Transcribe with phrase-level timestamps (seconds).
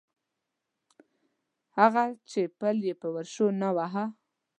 [1.77, 4.05] هغه چې پل یې په ورشو نه واهه.